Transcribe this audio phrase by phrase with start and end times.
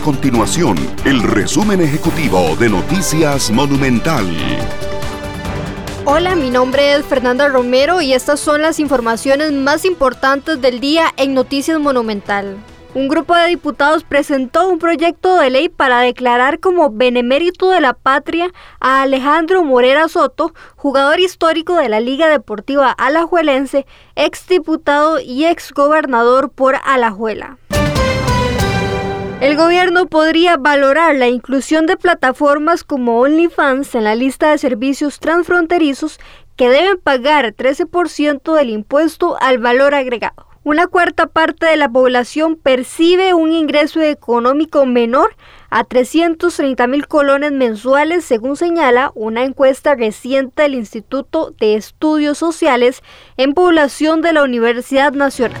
[0.00, 4.26] continuación el resumen ejecutivo de Noticias Monumental.
[6.04, 11.06] Hola, mi nombre es Fernanda Romero y estas son las informaciones más importantes del día
[11.16, 12.56] en Noticias Monumental.
[12.94, 17.92] Un grupo de diputados presentó un proyecto de ley para declarar como benemérito de la
[17.92, 18.50] patria
[18.80, 26.76] a Alejandro Morera Soto, jugador histórico de la Liga Deportiva Alajuelense, exdiputado y exgobernador por
[26.84, 27.58] Alajuela.
[29.40, 35.20] El gobierno podría valorar la inclusión de plataformas como OnlyFans en la lista de servicios
[35.20, 36.18] transfronterizos
[36.56, 40.46] que deben pagar 13% del impuesto al valor agregado.
[40.64, 45.36] Una cuarta parte de la población percibe un ingreso económico menor
[45.68, 53.02] a 330 mil colones mensuales, según señala una encuesta reciente del Instituto de Estudios Sociales
[53.36, 55.60] en Población de la Universidad Nacional.